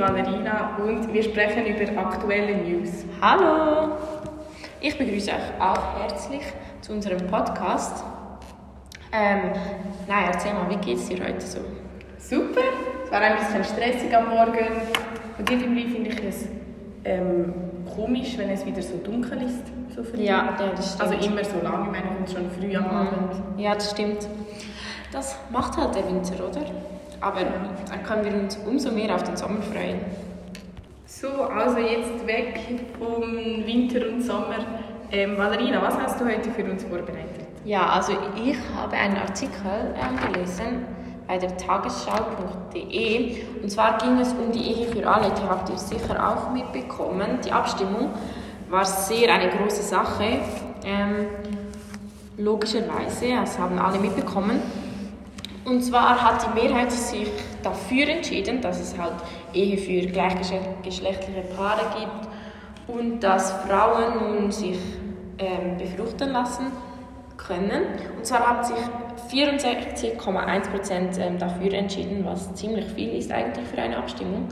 [0.00, 3.04] Valerina und wir sprechen über aktuelle News.
[3.20, 3.92] Hallo!
[4.80, 6.40] Ich begrüße euch auch herzlich
[6.80, 8.02] zu unserem Podcast.
[9.12, 9.52] Ähm,
[10.08, 11.58] Naya, erzähl mal, wie geht es dir heute so?
[12.16, 12.62] Super,
[13.04, 14.66] es war ein bisschen stressig am Morgen
[15.36, 16.48] und irgendwie finde ich es
[17.04, 17.52] ähm,
[17.94, 19.64] komisch, wenn es wieder so dunkel ist.
[19.94, 20.22] So früh.
[20.22, 21.12] Ja, ja, das stimmt.
[21.12, 23.42] Also immer so lange, ich meine, schon früh am Abend.
[23.58, 24.26] Ja, das stimmt.
[25.12, 26.64] Das macht halt der Winter, oder?
[27.20, 30.00] Aber dann können wir uns umso mehr auf den Sommer freuen.
[31.06, 32.60] So, also jetzt weg
[32.98, 33.22] vom
[33.66, 34.64] Winter und Sommer.
[35.12, 37.46] Ähm, Valerina, was hast du heute für uns vorbereitet?
[37.64, 38.12] Ja, also
[38.42, 40.86] ich habe einen Artikel ähm, gelesen
[41.26, 45.78] bei der Tagesschau.de und zwar ging es um die Ehe für alle, die habt ihr
[45.78, 47.38] sicher auch mitbekommen.
[47.44, 48.10] Die Abstimmung
[48.70, 50.40] war sehr eine große Sache,
[50.84, 51.26] ähm,
[52.38, 54.60] logischerweise, das haben alle mitbekommen.
[55.70, 57.28] Und zwar hat die Mehrheit sich
[57.62, 59.14] dafür entschieden, dass es halt
[59.54, 62.28] Ehe für gleichgeschlechtliche Paare gibt
[62.88, 64.80] und dass Frauen nun sich
[65.38, 66.72] ähm, befruchten lassen
[67.36, 67.82] können.
[68.16, 68.76] Und zwar hat sich
[69.30, 74.48] 64,1% ähm, dafür entschieden, was ziemlich viel ist eigentlich für eine Abstimmung.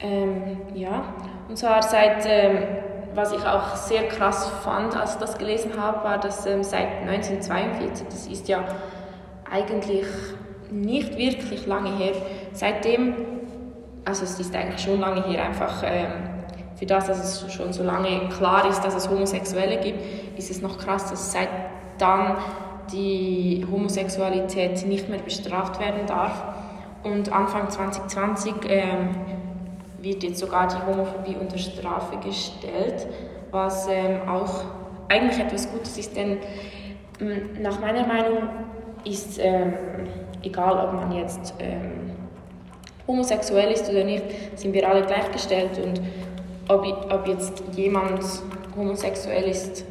[0.00, 1.14] Ähm, ja,
[1.48, 2.58] und zwar seit, ähm,
[3.14, 7.02] was ich auch sehr krass fand, als ich das gelesen habe, war, dass ähm, seit
[7.06, 8.64] 1942, das ist ja
[9.50, 10.06] eigentlich
[10.70, 12.12] nicht wirklich lange her,
[12.52, 13.14] seitdem,
[14.04, 16.12] also es ist eigentlich schon lange her, einfach ähm,
[16.76, 19.98] für das, dass es schon so lange klar ist, dass es Homosexuelle gibt,
[20.38, 21.48] ist es noch krass, dass seit
[21.98, 22.36] dann
[22.92, 26.44] die Homosexualität nicht mehr bestraft werden darf.
[27.02, 29.10] Und Anfang 2020 ähm,
[30.00, 33.06] wird jetzt sogar die Homophobie unter Strafe gestellt,
[33.50, 34.64] was ähm, auch
[35.08, 36.38] eigentlich etwas Gutes ist, denn
[37.20, 38.48] ähm, nach meiner Meinung
[39.04, 39.74] ist ähm,
[40.42, 42.10] egal, ob man jetzt ähm,
[43.06, 44.24] homosexuell ist oder nicht,
[44.56, 46.00] sind wir alle gleichgestellt und
[46.68, 48.22] ob, ob jetzt jemand
[48.76, 49.84] homosexuell ist,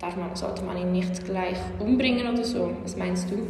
[0.00, 2.70] darf man, sollte man ihn nicht gleich umbringen oder so.
[2.82, 3.46] Was meinst du?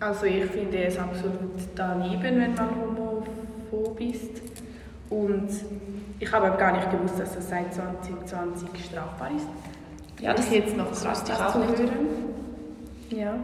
[0.00, 4.42] Also ich finde es absolut daneben, wenn man homophob ist.
[5.10, 5.48] Und
[6.18, 9.46] ich habe gar nicht gewusst, dass das seit 2020 strafbar ist.
[10.20, 11.78] Ja, das ist jetzt noch krass auch nicht.
[11.78, 11.90] hören.
[13.10, 13.34] Ja.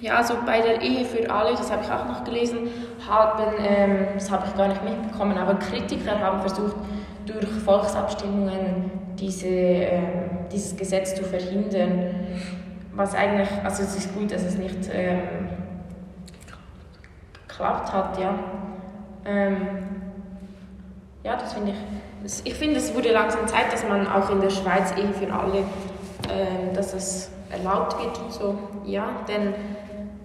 [0.00, 2.68] Ja, also bei der Ehe für alle, das habe ich auch noch gelesen,
[3.08, 6.76] haben, ähm, das habe ich gar nicht mitbekommen, aber Kritiker haben versucht,
[7.26, 12.14] durch Volksabstimmungen diese, ähm, dieses Gesetz zu verhindern.
[12.94, 15.20] Was eigentlich, also es ist gut, dass es nicht ähm,
[17.46, 18.34] geklappt hat, ja.
[19.24, 19.56] Ähm,
[21.24, 22.44] ja, das finde ich.
[22.44, 25.58] Ich finde, es wurde langsam Zeit, dass man auch in der Schweiz Ehe für alle,
[25.58, 28.58] ähm, dass es erlaubt wird und so.
[28.84, 29.54] Ja, denn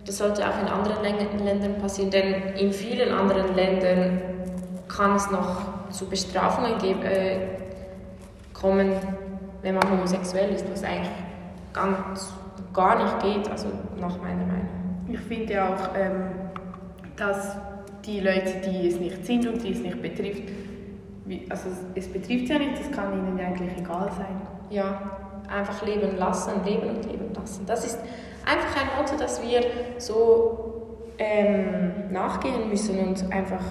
[0.06, 1.02] das sollte auch in anderen
[1.46, 4.22] Ländern passieren, denn in vielen anderen Ländern
[4.88, 7.38] kann es noch zu Bestrafungen geben, äh,
[8.54, 8.92] kommen,
[9.62, 11.10] wenn man homosexuell ist, was eigentlich
[11.72, 12.34] ganz
[12.74, 13.68] gar nicht geht, also
[14.00, 14.70] nach meiner Meinung.
[15.08, 16.32] Ich finde auch, ähm,
[17.16, 17.56] dass
[18.06, 20.44] die Leute, die es nicht sind und die es nicht betrifft,
[21.26, 24.42] wie, also es betrifft ja nicht, das kann ihnen eigentlich egal sein.
[24.70, 25.02] Ja,
[25.50, 27.66] einfach leben lassen, leben und leben lassen.
[27.66, 28.00] Das ist
[28.46, 29.62] einfach ein Motto, das wir
[29.98, 33.64] so ähm, nachgehen müssen und einfach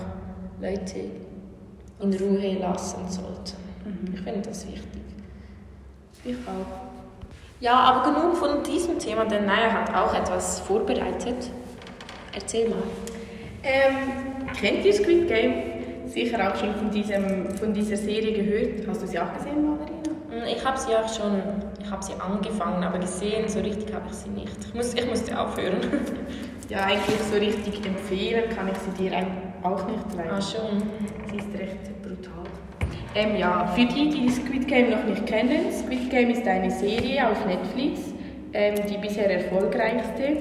[0.61, 1.11] Leute
[2.01, 3.57] in Ruhe lassen sollten.
[3.85, 4.15] Mhm.
[4.15, 5.03] Ich finde das wichtig.
[6.25, 6.91] Ich auch.
[7.61, 11.51] Ja, aber genug von diesem Thema, denn Naya hat auch etwas vorbereitet.
[12.35, 12.83] Erzähl mal.
[13.63, 15.55] Ähm, kennt ihr Squid Game?
[16.07, 18.87] Sicher auch schon von, diesem, von dieser Serie gehört.
[18.89, 20.02] Hast du sie auch gesehen, Marina?
[20.33, 21.43] Mm, ich habe sie auch schon,
[21.83, 24.57] ich habe sie angefangen, aber gesehen, so richtig habe ich sie nicht.
[24.67, 25.77] Ich, muss, ich musste aufhören.
[26.69, 29.27] ja, eigentlich so richtig empfehlen kann ich sie dir
[29.63, 30.83] auch nicht, weil ah, schon.
[31.31, 32.45] sie ist recht brutal.
[33.15, 37.29] Ähm, ja, für die, die Squid Game noch nicht kennen, Squid Game ist eine Serie
[37.29, 38.01] auf Netflix,
[38.55, 40.39] ähm, die bisher erfolgreichste.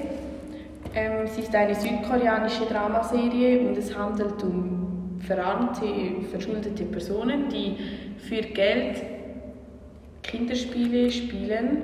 [0.95, 5.85] Ähm, sie ist eine südkoreanische Dramaserie und es handelt um verarmte,
[6.31, 7.77] verschuldete Personen, die
[8.17, 9.01] für Geld
[10.31, 11.77] Kinderspiele spielen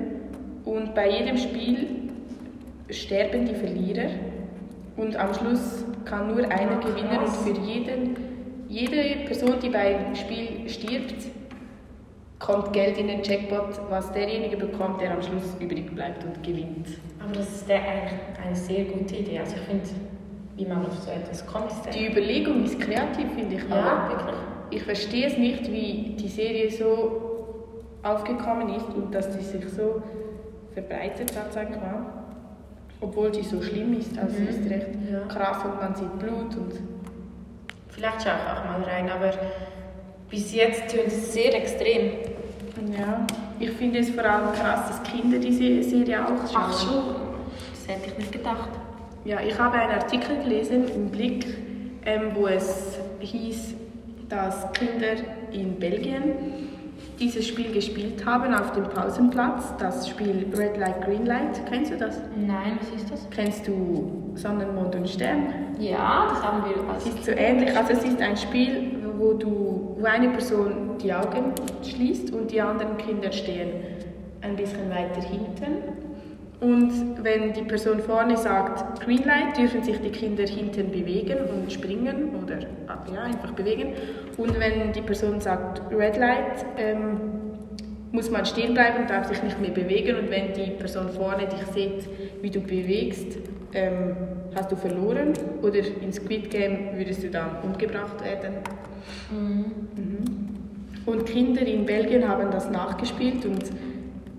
[0.64, 1.86] und bei jedem Spiel
[2.88, 4.08] sterben die Verlierer
[4.96, 8.16] und am Schluss kann nur einer gewinnen und für jeden,
[8.66, 11.26] jede Person, die beim Spiel stirbt,
[12.38, 16.88] kommt Geld in den Jackpot, was derjenige bekommt, der am Schluss übrig bleibt und gewinnt.
[17.22, 19.40] Aber das ist eigentlich eine sehr gute Idee.
[19.40, 19.84] Also ich finde,
[20.56, 21.72] wie man auf so etwas kommt.
[21.94, 23.68] Die Überlegung ist kreativ, finde ich.
[23.68, 24.36] Ja, wirklich.
[24.70, 27.37] Ich verstehe es nicht, wie die Serie so
[28.08, 30.02] aufgekommen ist und dass die sich so
[30.74, 32.06] verbreitet hat, sag ich mal.
[33.00, 34.18] Obwohl die so schlimm ist.
[34.18, 34.46] Also Mhm.
[34.46, 35.20] sie ist recht Ja.
[35.28, 36.72] krass und man sieht Blut und
[37.90, 39.32] Vielleicht schaue ich auch mal rein, aber
[40.30, 42.12] bis jetzt tönt es sehr extrem.
[42.96, 43.26] ja.
[43.58, 46.54] Ich finde es vor allem krass, dass Kinder diese Serie auch schauen.
[46.54, 47.02] Ach so,
[47.72, 48.68] das hätte ich nicht gedacht.
[49.24, 51.44] Ja, ich habe einen Artikel gelesen im Blick,
[52.06, 53.74] ähm, wo es hieß,
[54.28, 55.20] dass Kinder
[55.50, 56.22] in Belgien
[57.18, 59.74] dieses Spiel gespielt haben auf dem Pausenplatz.
[59.78, 61.60] Das Spiel Red Light, Green Light.
[61.68, 62.20] Kennst du das?
[62.36, 63.28] Nein, was ist das?
[63.30, 65.74] Kennst du Sonnen, Mond und Stern?
[65.78, 67.76] Ja, das haben wir Es ist so ähnlich.
[67.76, 71.52] Also es ist ein Spiel, wo, du, wo eine Person die Augen
[71.82, 73.70] schließt und die anderen Kinder stehen
[74.40, 75.97] ein bisschen weiter hinten.
[76.60, 81.72] Und wenn die Person vorne sagt Green Light, dürfen sich die Kinder hinten bewegen und
[81.72, 83.92] springen oder ja, einfach bewegen.
[84.36, 87.20] Und wenn die Person sagt Red Light, ähm,
[88.10, 90.16] muss man stehen bleiben, darf sich nicht mehr bewegen.
[90.16, 92.08] Und wenn die Person vorne dich sieht,
[92.42, 93.38] wie du bewegst,
[93.74, 94.16] ähm,
[94.56, 95.34] hast du verloren.
[95.62, 98.54] Oder in Squid Game würdest du dann umgebracht werden.
[99.30, 99.88] Mhm.
[101.06, 103.64] Und Kinder in Belgien haben das nachgespielt und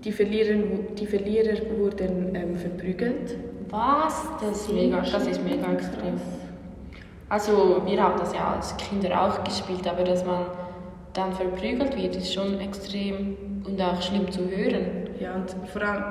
[0.04, 0.54] die Verlierer,
[0.98, 3.36] die Verlierer wurden ähm, verprügelt.
[3.68, 4.28] Was?
[4.40, 6.20] Das ist mega, das ist mega extrem.
[7.28, 10.46] Also wir haben das ja als Kinder auch gespielt, aber dass man
[11.12, 15.08] dann verprügelt wird, ist schon extrem und auch schlimm zu hören.
[15.20, 16.04] Ja, und vor allem,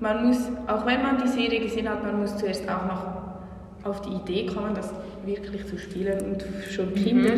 [0.00, 3.16] man muss, auch wenn man die Serie gesehen hat, man muss zuerst auch noch
[3.84, 4.92] auf die Idee kommen, das
[5.24, 7.34] wirklich zu spielen und schon Kinder.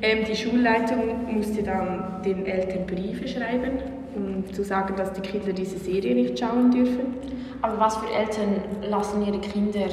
[0.00, 3.78] Ähm, die Schulleitung musste dann den Eltern Briefe schreiben,
[4.14, 7.14] um zu sagen, dass die Kinder diese Serie nicht schauen dürfen.
[7.62, 8.56] Aber was für Eltern
[8.88, 9.86] lassen ihre Kinder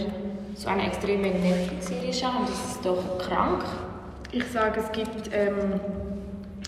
[0.55, 2.45] so eine extreme Netflix-Serie schauen?
[2.47, 3.63] Das ist doch krank.
[4.31, 5.79] Ich sage, es gibt ähm,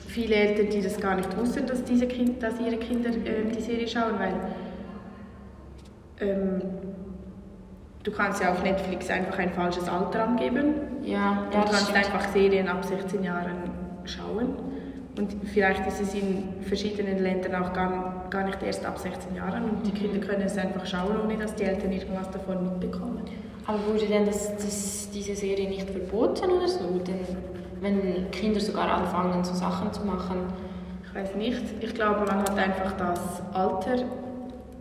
[0.07, 3.61] viele Eltern, die das gar nicht wussten, dass, diese kind, dass ihre Kinder ähm, die
[3.61, 4.33] Serie schauen, weil
[6.19, 6.61] ähm,
[8.03, 10.73] du kannst ja auf Netflix einfach ein falsches Alter angeben.
[11.03, 11.97] Ja, Du ja das kannst stimmt.
[11.97, 13.55] einfach Serien ab 16 Jahren
[14.05, 14.55] schauen.
[15.17, 19.65] Und vielleicht ist es in verschiedenen Ländern auch gar, gar nicht erst ab 16 Jahren.
[19.65, 23.21] Und die Kinder können es einfach schauen, ohne dass die Eltern irgendwas davon mitbekommen.
[23.65, 26.99] Aber wurde denn das, das, diese Serie nicht verboten oder so?
[27.05, 27.19] Denn
[27.81, 30.37] wenn Kinder sogar anfangen, so Sachen zu machen.
[31.03, 31.61] Ich weiß nicht.
[31.81, 34.05] Ich glaube, man hat einfach das Alter,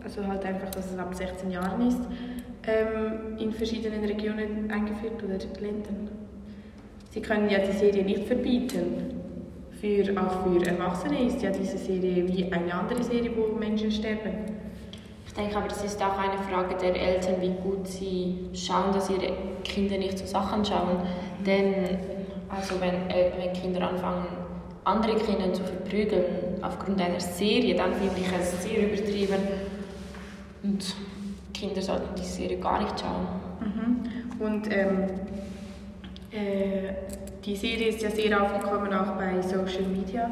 [0.03, 1.99] also halt einfach, dass es ab 16 Jahren ist,
[2.67, 6.09] ähm, in verschiedenen Regionen eingeführt oder Ländern.
[7.09, 9.20] Sie können ja die Serie nicht verbieten.
[9.81, 14.31] Für, auch für Erwachsene ist ja diese Serie wie eine andere Serie, wo Menschen sterben.
[15.25, 19.09] Ich denke aber, das ist auch eine Frage der Eltern, wie gut sie schauen, dass
[19.09, 19.33] ihre
[19.63, 20.97] Kinder nicht so Sachen schauen.
[21.45, 21.97] Denn
[22.47, 24.27] also wenn, äh, wenn Kinder anfangen,
[24.83, 26.25] andere Kinder zu verprügeln
[26.61, 29.41] aufgrund einer Serie, dann finde ich es sehr übertrieben.
[30.63, 30.95] Und
[31.53, 33.27] Kinder sollten diese Serie gar nicht schauen.
[33.61, 34.45] Mhm.
[34.45, 35.07] Und ähm,
[36.31, 36.93] äh,
[37.45, 40.31] die Serie ist ja sehr aufgekommen auch bei Social Media.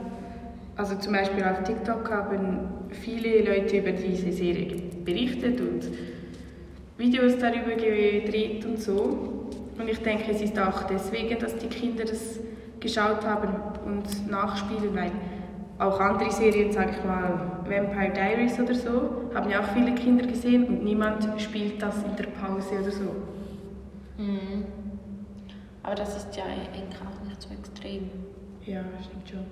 [0.75, 2.59] Also zum Beispiel auf TikTok haben
[2.89, 5.81] viele Leute über diese Serie berichtet und
[6.97, 9.47] Videos darüber gedreht und so.
[9.77, 12.39] Und ich denke, es ist auch deswegen, dass die Kinder das
[12.79, 13.49] geschaut haben
[13.85, 15.11] und nachspielen, weil
[15.79, 20.27] auch andere Serien, sage ich mal, Vampire Diaries oder so, haben ja auch viele Kinder
[20.27, 23.15] gesehen und niemand spielt das in der Pause oder so.
[24.17, 24.58] Mhm.
[25.83, 28.09] Aber das ist ja eigentlich auch nicht so extrem.
[28.65, 29.45] Ja, stimmt schon.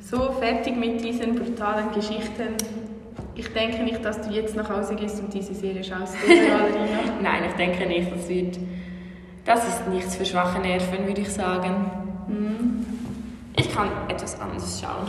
[0.00, 2.56] So, fertig mit diesen brutalen Geschichten.
[3.34, 6.14] Ich denke nicht, dass du jetzt nach Hause gehst und diese Serie schaust?
[7.22, 8.58] Nein, ich denke nicht, das wird.
[9.44, 12.04] Das ist nichts für schwache Nerven, würde ich sagen.
[13.56, 15.06] Ich kann etwas anderes schauen.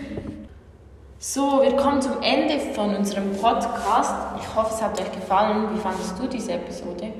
[1.19, 4.15] so, wir kommen zum Ende von unserem Podcast.
[4.41, 5.69] Ich hoffe, es hat euch gefallen.
[5.75, 7.13] Wie fandest du diese Episode?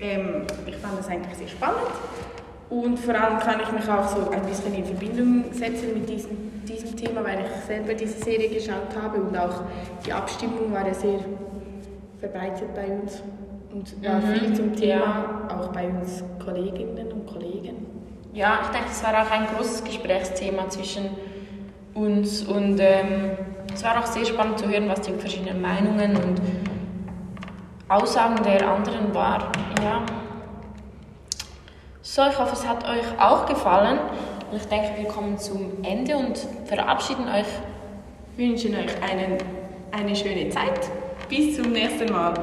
[0.00, 1.78] Ähm, ich fand das eigentlich sehr spannend.
[2.70, 6.64] Und vor allem kann ich mich auch so ein bisschen in Verbindung setzen mit diesem,
[6.68, 9.62] diesem Thema, weil ich selber diese Serie geschaut habe und auch
[10.04, 11.18] die Abstimmung war ja sehr
[12.20, 13.22] verbreitet bei uns.
[13.72, 15.56] Und ja, Mhm, viel zum Thema, ja.
[15.58, 17.86] auch bei uns Kolleginnen und Kollegen.
[18.34, 21.06] Ja, ich denke, es war auch ein großes Gesprächsthema zwischen
[21.94, 23.30] uns und ähm,
[23.74, 26.40] es war auch sehr spannend zu hören, was die verschiedenen Meinungen und
[27.88, 29.50] Aussagen der anderen waren.
[29.82, 30.02] Ja.
[32.02, 33.98] So, ich hoffe, es hat euch auch gefallen.
[34.54, 37.46] Ich denke, wir kommen zum Ende und verabschieden euch.
[38.36, 39.38] wünschen euch einen,
[39.92, 40.90] eine schöne Zeit.
[41.28, 42.34] Bis zum nächsten Mal.